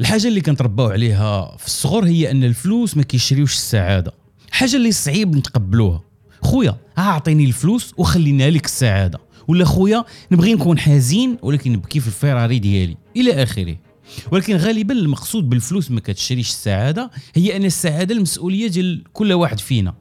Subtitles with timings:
[0.00, 4.12] الحاجة اللي كنترباو عليها في الصغر هي أن الفلوس ما كيشريوش السعادة.
[4.50, 6.00] حاجة اللي صعيب نتقبلوها.
[6.42, 9.18] خويا أعطيني الفلوس وخلينا لك السعادة.
[9.48, 12.96] ولا خويا نبغي نكون حزين ولكن نبكي في الفيراري ديالي.
[13.16, 13.76] إلى آخره.
[14.32, 19.94] ولكن غالبا المقصود بالفلوس ما كتشريش السعادة هي أن السعادة المسؤولية ديال كل واحد فينا.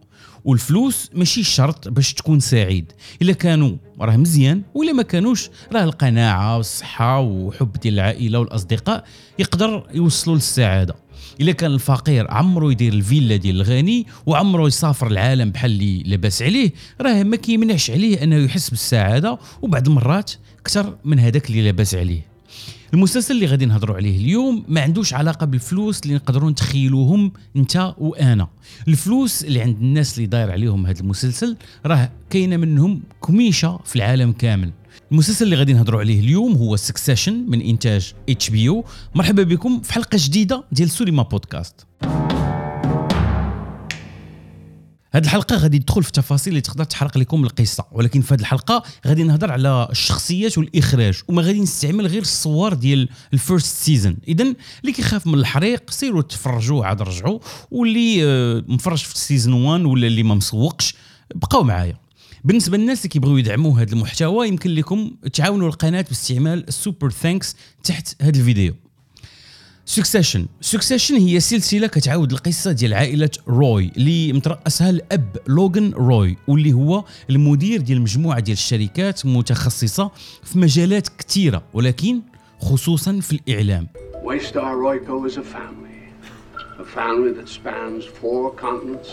[0.46, 2.92] والفلوس ماشي شرط باش تكون سعيد.
[3.22, 9.04] إلا كانوا راه مزيان ولا ما كانوش راه القناعة والصحة وحب ديال العائلة والأصدقاء
[9.40, 10.96] يقدر يوصلوا للسعادة.
[11.42, 16.72] إلا كان الفقير عمرو يدير الفيلا ديال الغني وعمرو يسافر العالم بحال اللي لاباس عليه
[17.02, 22.33] راه ما كيمنعش عليه أنه يحس بالسعادة وبعض المرات أكثر من هذاك اللي لاباس عليه.
[22.94, 28.48] المسلسل اللي غادي نهضروا عليه اليوم ما عندوش علاقة بالفلوس اللي نقدروا نتخيلوهم انت وأنا.
[28.88, 34.32] الفلوس اللي عند الناس اللي داير عليهم هذا المسلسل راه كاينة منهم كميشه في العالم
[34.32, 34.72] كامل.
[35.12, 38.82] المسلسل اللي غادي نهضروا عليه اليوم هو Succession من إنتاج HBO
[39.16, 41.86] مرحبا بكم في حلقة جديدة ديال سوليما بودكاست.
[45.16, 47.86] هذه الحلقة غادي تدخل في تفاصيل اللي تقدر تحرق لكم القصة.
[47.92, 53.10] ولكن في هذه الحلقة غادي نهضر على الشخصيات والإخراج وما غادي نستعمل غير الصور ديال
[53.34, 54.44] ال first season اذا
[54.82, 57.40] اللي كيخاف من الحريق سيروا تفرجوا عاد رجعوا
[57.72, 60.96] واللي آه، مفرج في season 1 ولا اللي ما مسوقش
[61.36, 61.98] بقاو معايا.
[62.44, 67.56] بالنسبة للناس اللي كيبغيو يدعموا هذا المحتوى يمكن لكم تعاونوا القناة باستعمال ال Super Thanks
[67.84, 68.76] تحت هذا الفيديو.
[69.86, 76.74] Succession Succession هي سلسلة كتعاود القصة ديال عائلة روي اللي مترأسها الأب لوغان روي واللي
[76.74, 80.12] هو المدير ديال مجموعة ديال الشركات متخصصة
[80.44, 82.22] في مجالات كثيره ولكن
[82.60, 83.88] خصوصا في الإعلام
[84.24, 86.00] Waystar Royco is a family.
[86.80, 89.10] A family that spans four continents,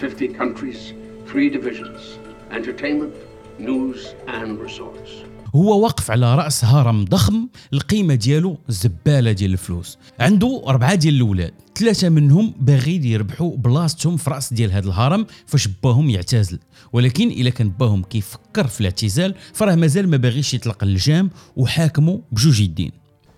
[0.00, 0.92] 50 countries,
[1.26, 2.18] three divisions
[2.52, 3.14] entertainment,
[3.58, 5.33] news, and resorts.
[5.54, 11.52] هو واقف على رأس هرم ضخم القيمة ديالو زبالة ديال الفلوس عنده أربعة ديال الأولاد
[11.74, 16.58] ثلاثة منهم باغيين يربحوا بلاصتهم في رأس ديال هذا الهرم فاش باهم يعتزل
[16.92, 22.60] ولكن إلا كان باهم كيفكر في الاعتزال فراه مازال ما باغيش يطلق اللجام وحاكمه بجوج
[22.60, 22.92] يدين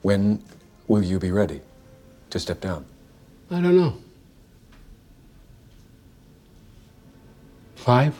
[0.07, 0.39] When
[0.89, 1.61] will you be ready
[2.31, 2.83] to step down?
[3.51, 3.93] I don't know.
[7.77, 8.15] Five?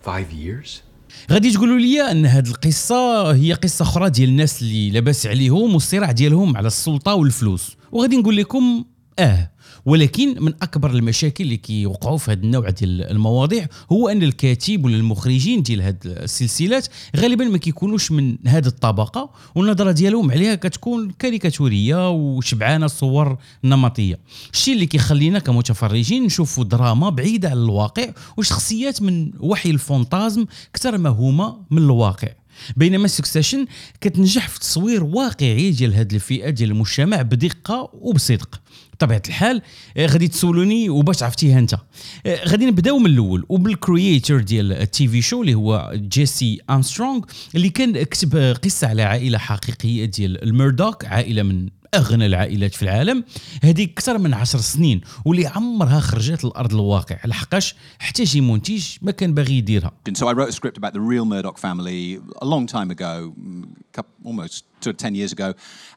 [0.00, 0.82] Five years?
[1.30, 6.10] غادي تقولوا لي أن هذه القصة هي قصة أخرى ديال الناس اللي لاباس عليهم والصراع
[6.12, 7.76] ديالهم على السلطة والفلوس.
[7.92, 8.84] وغادي نقول لكم
[9.18, 9.52] آه.
[9.84, 14.96] ولكن من أكبر المشاكل اللي كيوقعوا في هذا النوع ديال المواضيع هو أن الكاتب ولا
[14.96, 16.86] المخرجين ديال هذه السلسلات
[17.16, 24.18] غالبا ما كيكونوش من هذه الطبقة والنظرة ديالهم عليها كتكون كاريكاتورية وشبعانة صور نمطيه
[24.52, 28.06] الشيء اللي كيخلينا كمتفرجين نشوفوا دراما بعيدة عن الواقع
[28.36, 32.28] وشخصيات من وحي ال fantasme أكثر ما هما من الواقع.
[32.76, 33.66] بينما Succession
[34.00, 38.60] كتنجح في تصوير واقعي ديال هذه الفئة ديال المجتمع بدقة وبصدق.
[39.02, 39.62] بطبيعة الحال
[39.96, 41.74] آه، غادي تسولوني وباش عرفتيها انت.
[42.26, 47.20] آه، غادي نبداو من الأول وبال creator ديال ال TV show اللي هو جيسي ارمسترونغ
[47.54, 53.24] اللي كان كتب قصة على عائلة حقيقية ديال الميردوك عائلة من أغنى العائلات في العالم.
[53.62, 57.16] هذه أكثر من عشر سنين واللي عمرها خرجت لارض الواقع.
[57.24, 59.92] لحقاش حتى شي منتج ما كان باغي يديرها.
[60.18, 63.64] So I wrote a script about the real Murdoch family a long time ago, mm,
[64.24, 65.54] almost to 10 years ago,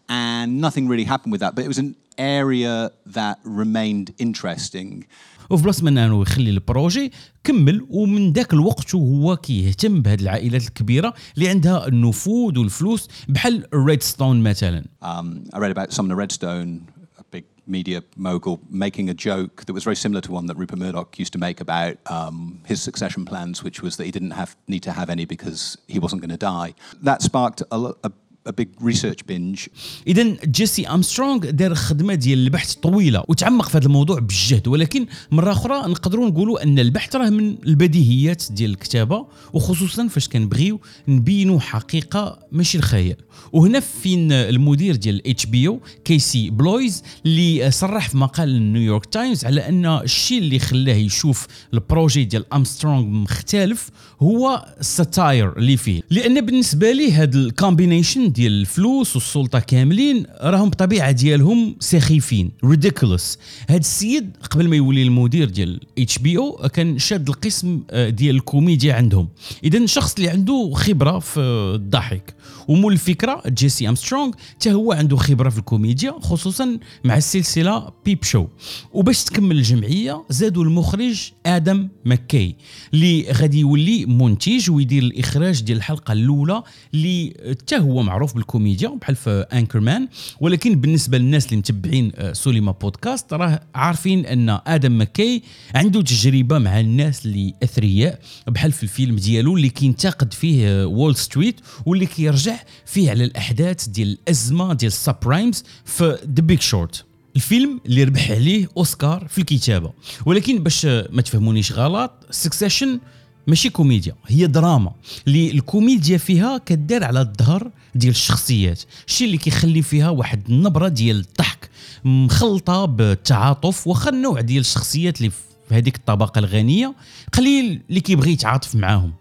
[0.10, 1.56] and nothing really happened with that.
[1.56, 5.05] But it was an area that remained interesting.
[5.51, 7.13] وفي بلاصه من انه يخلي البروجي
[7.45, 14.03] كمل ومن ذاك الوقت وهو كيهتم بهذه العائلات الكبيره اللي عندها النفوذ والفلوس بحال ريد
[14.03, 16.71] ستون مثلا Um, I read about Sumner Redstone,
[17.19, 20.79] a big media mogul, making a joke that was very similar to one that Rupert
[20.79, 22.37] Murdoch used to make about um,
[22.71, 25.61] his succession plans, which was that he didn't have need to have any because
[25.95, 26.71] he wasn't going to die.
[27.09, 29.70] That sparked a, lo- a, a big research binge.
[30.08, 35.52] اذا جيسي ارمسترونغ دار خدمة ديال البحث طويلة وتعمق في هذا الموضوع بجهد ولكن مرة
[35.52, 42.40] أخرى نقدروا نقولوا أن البحث راه من البديهيات ديال الكتابة وخصوصا فاش كنبغيو نبينوا حقيقة
[42.52, 43.16] ماشي الخيال
[43.54, 49.86] وهنا فين المدير ديال HBO كيسي بلويز اللي صرح في مقال نيويورك تايمز على أن
[49.86, 53.90] الشيء اللي خلاه يشوف ال projet ديال ارمسترونغ مختلف
[54.22, 60.26] هو ال satire اللي فيه لأن بالنسبة لي هذا ال combination ديال الفلوس والسلطة كاملين
[60.42, 63.38] راهم بطبيعة ديالهم سخيفين ridiculous
[63.70, 69.28] هذا السيد قبل ما يولي المدير ديال HBO كان شاد القسم آه، ديال الكوميديا عندهم.
[69.64, 71.40] اذا شخص اللي عنده خبرة في
[71.76, 72.36] الضحك.
[72.68, 78.48] ومول الفكرة جيسي ارمسترونغ حتى هو عنده خبرة في الكوميديا خصوصا مع السلسلة Peep Show
[78.94, 82.56] وباش تكمل الجمعية زادوا المخرج آدم مكي
[82.94, 86.64] اللي غادي يولي منتج ويدير الإخراج ديال الحلقة الأولى
[86.94, 90.08] اللي حتى هو معروف بالكوميديا بحال في Anchorman
[90.40, 95.42] ولكن بالنسبة للناس اللي متبعين آه، سوليما بودكاست راه عارفين أن آدم مكي
[95.76, 101.60] عنده تجربة مع الناس اللي أثرياء بحال في الفيلم ديالو اللي كينتقد فيه وول ستريت
[101.86, 102.55] واللي كيرجع
[102.86, 107.06] فيه على الاحداث ديال الأزمة ديال ال subprimes في The Big Short
[107.36, 109.92] الفيلم اللي ربح عليه أوسكار في الكتابة.
[110.26, 113.00] ولكن باش ما تفهمونيش غلط Succession
[113.48, 114.92] ماشي كوميديا هي دراما.
[115.28, 118.82] اللي الكوميديا فيها كدار على الظهر ديال الشخصيات.
[119.08, 121.70] الشيء اللي كيخلي فيها واحد النبرة ديال الضحك
[122.06, 126.96] مخلطة بالتعاطف واخا النوع ديال الشخصيات اللي في هذيك الطبقة الغنية
[127.34, 129.14] قليل اللي كيبغي يتعاطف معاهم.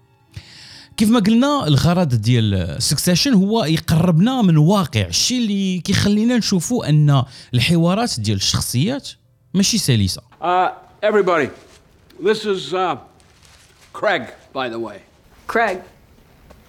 [0.96, 7.22] كيف ما قلنا الغرض ديال سكسيشن هو يقربنا من واقع الشيء اللي كيخلينا نشوفوا أن
[7.54, 9.08] الحوارات ديال الشخصيات
[9.54, 10.70] ماشي سلسة Uh,
[11.02, 11.48] everybody,
[12.20, 12.96] this is uh,
[13.92, 14.98] Craig, by the way.
[15.46, 15.78] Craig.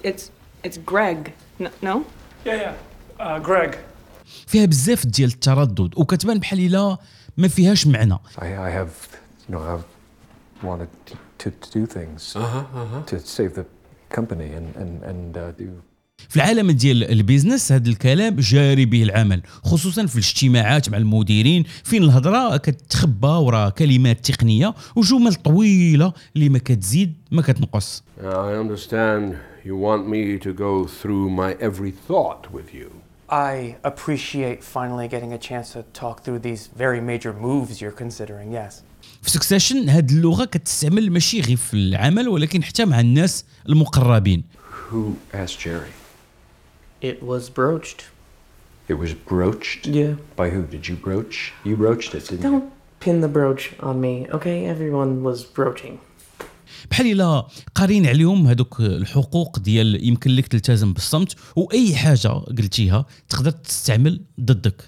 [0.03, 0.31] It's
[0.63, 1.33] it's Greg.
[1.81, 2.05] No?
[2.45, 2.73] Yeah, yeah.
[3.19, 3.77] Uh, Greg.
[4.47, 6.97] فيها بزاف ديال التردد وكتبان بحال إلا
[7.37, 9.17] ما فيهاش معنى I, I have,
[9.47, 9.85] you know, I've
[10.63, 12.33] wanted to, to, do things
[13.07, 13.65] to save the
[14.17, 15.69] company and and and uh, do.
[16.29, 22.03] في العالم ديال البيزنس هذا الكلام جاري به العمل خصوصا في الاجتماعات مع المديرين فين
[22.03, 29.35] الهضره كتخبى وراء كلمات تقنيه وجمل طويله اللي ما كتزيد ما كتنقص I understand
[29.65, 32.89] you want me to go through my every thought with you.
[33.29, 38.51] I appreciate finally getting a chance to talk through these very major moves you're considering,
[38.51, 38.83] yes.
[39.21, 44.43] في سكسيشن هذه اللغة كتستعمل ماشي غير في العمل ولكن حتى مع الناس المقربين
[44.91, 45.93] Who asked Jerry?
[47.01, 48.01] It was broached.
[48.87, 49.87] It was broached.
[49.87, 50.13] Yeah.
[50.39, 50.61] By who?
[50.75, 51.53] Did you broach?
[51.63, 52.51] You broached it, didn't you?
[52.51, 54.57] Don't pin the brooch on me, okay?
[54.73, 55.99] Everyone was broaching.
[56.91, 63.51] بحال الا قارين عليهم هذوك الحقوق ديال يمكن لك تلتزم بالصمت واي حاجة قلتيها تقدر
[63.51, 64.81] تستعمل ضدك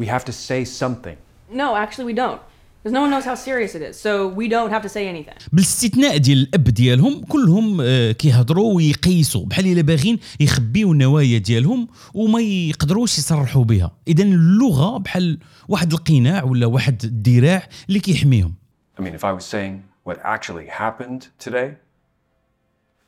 [0.00, 1.16] We have to say something.
[1.52, 2.40] No, actually we don't.
[2.82, 4.00] Because no one knows how serious it is.
[4.00, 5.34] So we don't have to say anything.
[5.52, 12.40] بالاستثناء ديال الأب ديالهم كلهم آه، كيهضروا ويقيسوا بحال إلا باغيين يخبيو النوايا ديالهم وما
[12.40, 15.38] يقدروش يصرحوا بها اذا اللغة بحال
[15.68, 18.54] واحد القناع ولا واحد الذراع اللي كيحميهم
[18.98, 21.76] I mean, if I was saying what actually happened today,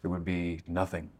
[0.02, 1.10] it would be nothing.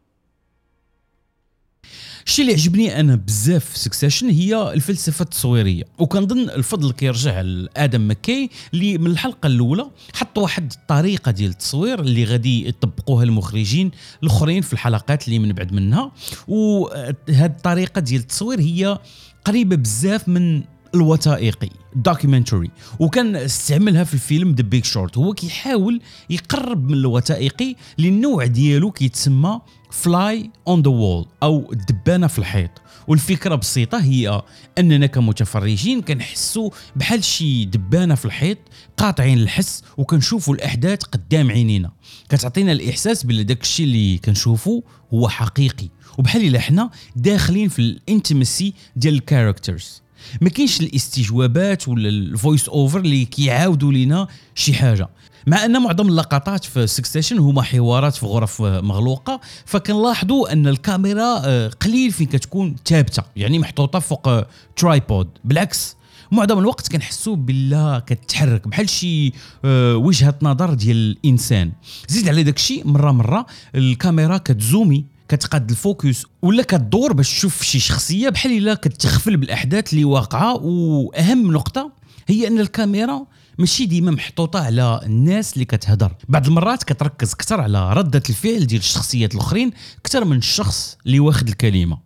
[2.27, 8.51] الشيء اللي عجبني أنا بزاف في سكسيشن هي الفلسفة التصويرية وكنظن الفضل كيرجع لآدم مكي
[8.75, 13.91] اللي من الحلقة الأولى حط واحد الطريقة ديال التصوير اللي غادي يطبقوها المخرجين
[14.23, 16.13] الأخرين في الحلقات اللي من بعد منها
[16.49, 18.99] وهذه الطريقة ديال التصوير هي
[19.45, 20.63] قريبة بزاف من
[20.95, 26.01] الوثائقي documentary وكان استعملها في الفيلم The Big Short هو كيحاول
[26.31, 29.61] يقرب من الوثائقي للنوع ديالو كيتسمى
[29.91, 32.71] fly on the wall أو الدبانه في الحيط.
[33.09, 34.43] والفكرة بسيطة هي
[34.79, 38.59] أننا كمتفرجين كنحسوا بحال شي دبانة في الحيط
[38.97, 41.91] قاطعين الحس وكنشوفوا الأحداث قدام عينينا.
[42.29, 44.81] كتعطينا الإحساس بلي داك الشيء اللي كنشوفوا
[45.15, 45.89] هو حقيقي.
[46.19, 50.03] وبحال إلا حنا داخلين في ال intimacy ديال ال characters
[50.41, 55.09] ما كاينش الاستجوابات ولا ال voice over اللي كيعاودوا لينا شي حاجة.
[55.47, 61.43] مع أن معظم اللقطات في Succession هما حوارات في غرف آه، مغلوقة فكنلاحظوا أن الكاميرا
[61.45, 64.47] آه، قليل فين كتكون ثابتة يعني محطوطة فوق آه،
[64.77, 65.97] tripod بالعكس
[66.33, 69.33] معظم الوقت كنحسوا باللي كتحرك بحال شي
[69.65, 71.73] آه، وجهة نظر ديال الإنسان.
[72.09, 75.05] زيد على داك الشيء مرة مرة الكاميرا كتزومي.
[75.33, 80.55] كتقاد ال focus ولا كتدور باش تشوف شي شخصية بحال إلا كتخفل بالأحداث اللي واقعة
[80.55, 81.93] وأهم نقطة
[82.29, 83.27] هي أن الكاميرا
[83.59, 88.81] ماشي ديما محطوطة على الناس اللي كتهضر بعض المرات كتركز أكثر على ردة الفعل ديال
[88.81, 89.71] الشخصيات الأخرين
[90.01, 91.99] أكثر من الشخص اللي واخد الكلمة.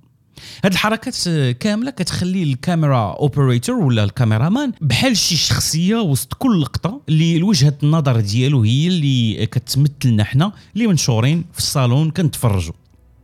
[0.64, 1.28] هاد الحركات
[1.60, 7.42] كاملة كتخلي ال camera operator ولا ال cameraman بحال شي شخصية وسط كل لقطة اللي
[7.42, 12.74] وجهة النظر ديالو هي اللي كتمثلنا حنا اللي منشورين في الصالون كنتفرجوا.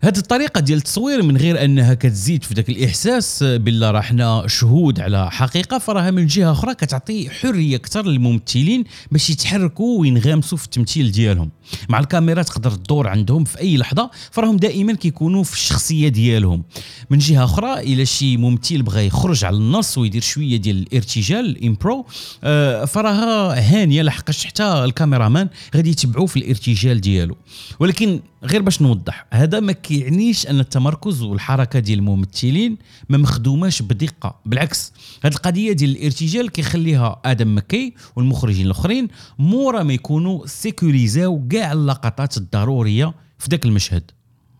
[0.04, 5.00] هذه الطريقة ديال التصوير من غير أنها كتزيد في ذاك الإحساس بالله راه حنا شهود
[5.00, 5.78] على حقيقة.
[5.78, 11.50] فراها من جهة أخرى كتعطي حرية أكثر للممثلين باش يتحركوا وينغمسوا في التمثيل ديالهم.
[11.88, 16.64] مع الكاميرا تقدر تدور عندهم في أي لحظة فراهم دائما كيكونوا في الشخصية ديالهم.
[17.10, 22.06] من جهة أخرى إلى شي ممثل بغى يخرج على النص ويدير شوية ديال الإرتجال الإمبرو
[22.44, 27.36] آه، فراها هانية لحقاش حتى الكاميرامان غادي يتبعوا في الإرتجال ديالو.
[27.80, 34.40] ولكن غير باش نوضح هذا ما كيعنيش ان التمركز والحركه ديال الممثلين ما مخدوماش بدقه
[34.46, 34.92] بالعكس
[35.24, 39.08] هذه القضية ديال الارتجال كيخليها آدم مكي والمخرجين الاخرين
[39.38, 44.10] مورا ما يكونوا سيكوريزاو كاع اللقطات الضروريه في ذاك المشهد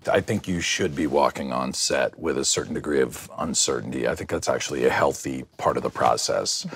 [0.09, 4.09] I think you should be walking on set with a certain degree of uncertainty.
[4.09, 6.67] I think that's actually a healthy part of the process.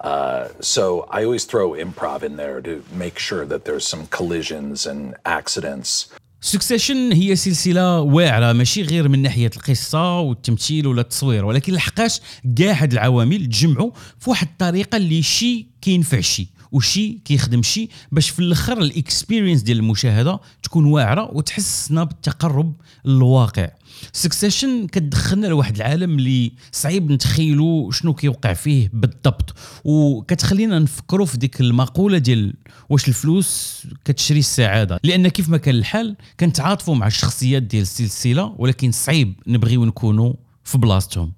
[0.00, 4.84] Uh, so I always throw improv in there to make sure that there's some collisions
[4.90, 5.90] and accidents.
[6.44, 12.20] Succession هي سلسلة واعرة ماشي غير من ناحية القصة والتمثيل ولا التصوير ولكن لحقاش
[12.56, 16.48] كاع هاد العوامل تجمعوا في واحد الطريقة اللي شي كينفع شي.
[16.72, 22.74] وشي كيخدم شي باش في الأخر ال experience ديال المشاهدة تكون واعرة وتحسسنا بالتقرب
[23.04, 23.68] للواقع.
[24.12, 31.60] Succession كتدخلنا لواحد العالم اللي صعيب نتخيلوا شنو كيوقع فيه بالضبط وكتخلينا نفكروا في ديك
[31.60, 32.54] المقولة ديال
[32.88, 35.00] واش الفلوس كتشري السعادة.
[35.04, 40.32] لأن كيف ما كان الحال كنتعاطفوا مع الشخصيات ديال السلسلة ولكن صعيب نبغيو نكونوا
[40.64, 41.32] في بلاصتهم.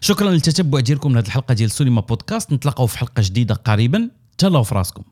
[0.00, 2.52] شكرا للتتبع ديالكم لهذه الحلقة ديال سينما بودكاست.
[2.52, 4.10] نتلاقاو في حلقة جديدة قريبا.
[4.38, 5.02] تهلاو في راسكم